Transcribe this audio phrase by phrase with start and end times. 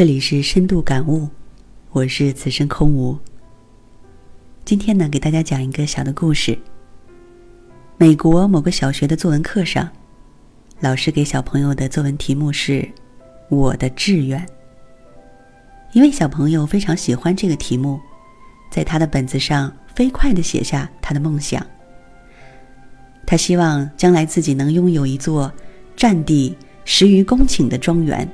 [0.00, 1.28] 这里是深度感悟，
[1.90, 3.18] 我是此生空无。
[4.64, 6.58] 今天呢，给大家讲一个小的故事。
[7.98, 9.86] 美国某个小学的作文课上，
[10.80, 12.88] 老师给小朋友的作文题目是
[13.50, 14.42] “我的志愿”。
[15.92, 18.00] 一位小朋友非常喜欢这个题目，
[18.70, 21.62] 在他的本子上飞快的写下他的梦想。
[23.26, 25.52] 他希望将来自己能拥有一座
[25.94, 26.56] 占地
[26.86, 28.26] 十余公顷的庄园，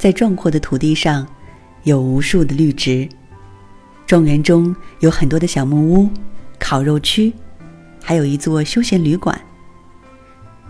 [0.00, 1.26] 在壮阔的土地上
[1.82, 3.06] 有无数的绿植，
[4.06, 6.08] 庄园中有很多的小木屋、
[6.58, 7.30] 烤肉区，
[8.02, 9.38] 还有一座休闲旅馆。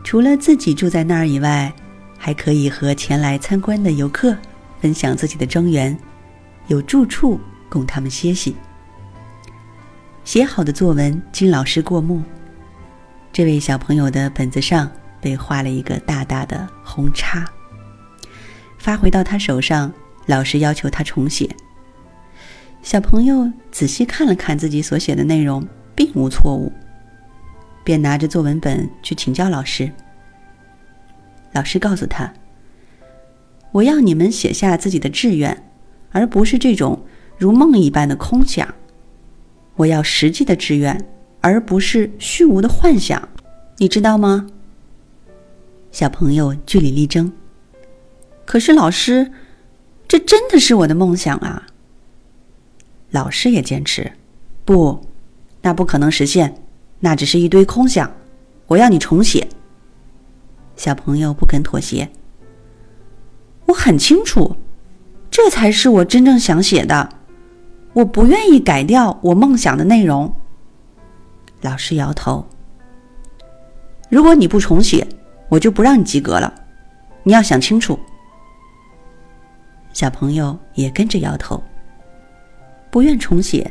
[0.02, 1.72] 除了自己住在那儿以外，
[2.18, 4.36] 还可以和前来参观的游客
[4.80, 5.96] 分享自己的庄园，
[6.66, 8.56] 有住处供他们歇息。
[10.24, 12.20] 写好的作文经老师过目。
[13.32, 17.48] 这位小朋友的本子上被画了一个大大的红叉。
[18.90, 19.92] 发回到他手上，
[20.26, 21.48] 老师要求他重写。
[22.82, 26.72] 小朋友仔细看了看自己所写的内容，并无错误，
[27.84, 29.92] 便拿着作文本去请教老师。
[31.52, 32.32] 老师告诉他
[33.70, 35.70] ：“我要你们写下自己的志愿，
[36.10, 37.06] 而不是这种
[37.38, 38.74] 如梦一般的空想。
[39.76, 41.06] 我要实际的志愿。”
[41.42, 43.28] 而不是虚无的幻想，
[43.78, 44.48] 你知道吗？
[45.92, 47.32] 小朋友据理力争。
[48.50, 49.30] 可是老师，
[50.08, 51.68] 这真的是我的梦想啊！
[53.10, 54.10] 老师也坚持，
[54.64, 55.06] 不，
[55.62, 56.60] 那不可能实现，
[56.98, 58.12] 那只是一堆空想。
[58.66, 59.46] 我要你重写。
[60.74, 62.10] 小朋友不肯妥协。
[63.66, 64.56] 我很清楚，
[65.30, 67.08] 这才是我真正想写的。
[67.92, 70.34] 我不愿意改掉我梦想的内容。
[71.60, 72.44] 老师摇头。
[74.08, 75.06] 如果你不重写，
[75.48, 76.52] 我就不让你及格了。
[77.22, 77.96] 你要想清楚。
[79.92, 81.62] 小朋友也跟着摇头，
[82.90, 83.70] 不愿重写，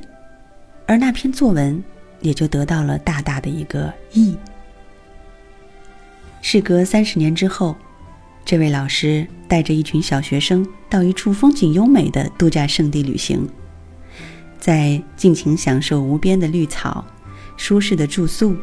[0.86, 1.84] 而那篇作文
[2.22, 4.36] 也就得到了大大的一个“意”。
[6.42, 7.76] 事隔三十年之后，
[8.46, 13.48] 这位老师带着一群小学生到一处风景优美的度假胜地旅行，
[14.60, 17.06] 在尽情享受无边的绿草。
[17.58, 18.56] 舒适的住宿，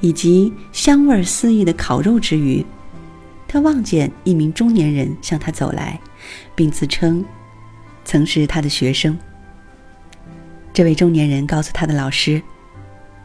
[0.00, 2.64] 以及香味四溢的烤肉之余，
[3.48, 5.98] 他望见一名中年人向他走来，
[6.54, 7.24] 并自称
[8.04, 9.18] 曾是他的学生。
[10.72, 12.40] 这位中年人告诉他的老师，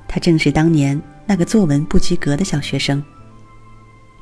[0.08, 3.04] 他正是当年那个作文不及格的小学生。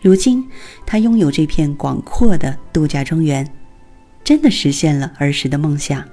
[0.01, 0.49] 如今，
[0.85, 3.47] 他拥有这片广阔的度假庄园，
[4.23, 6.03] 真的实现了儿时的梦想。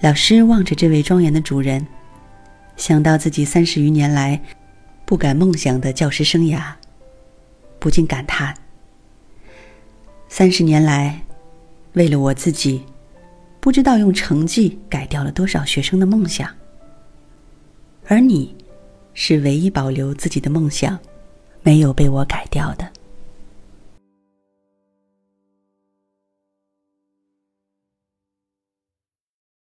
[0.00, 1.86] 老师望着这位庄园的主人。
[2.76, 4.38] 想到自己三十余年来
[5.06, 6.74] 不敢梦想的教师生涯，
[7.86, 8.52] 不禁感叹：
[10.28, 11.22] 三十年来，
[11.92, 12.82] 为了我自己，
[13.60, 16.52] 不知道用成绩改掉了多少学生的梦想。
[18.08, 18.52] 而你，
[19.14, 20.98] 是唯一保留自己的梦想，
[21.62, 22.90] 没有被我改掉的。